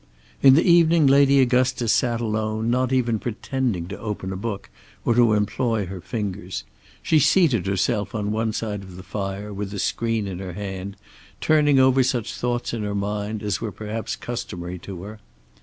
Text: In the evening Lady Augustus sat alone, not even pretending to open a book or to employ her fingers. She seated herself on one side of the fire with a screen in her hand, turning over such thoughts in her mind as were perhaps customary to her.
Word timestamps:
In 0.41 0.55
the 0.55 0.67
evening 0.67 1.05
Lady 1.05 1.39
Augustus 1.41 1.93
sat 1.93 2.21
alone, 2.21 2.71
not 2.71 2.91
even 2.91 3.19
pretending 3.19 3.87
to 3.89 3.99
open 3.99 4.33
a 4.33 4.35
book 4.35 4.71
or 5.05 5.13
to 5.13 5.33
employ 5.33 5.85
her 5.85 6.01
fingers. 6.01 6.63
She 7.03 7.19
seated 7.19 7.67
herself 7.67 8.15
on 8.15 8.31
one 8.31 8.51
side 8.51 8.81
of 8.81 8.95
the 8.97 9.03
fire 9.03 9.53
with 9.53 9.71
a 9.75 9.77
screen 9.77 10.25
in 10.25 10.39
her 10.39 10.53
hand, 10.53 10.97
turning 11.39 11.77
over 11.77 12.01
such 12.01 12.33
thoughts 12.33 12.73
in 12.73 12.81
her 12.81 12.95
mind 12.95 13.43
as 13.43 13.61
were 13.61 13.71
perhaps 13.71 14.15
customary 14.15 14.79
to 14.79 15.03
her. 15.03 15.19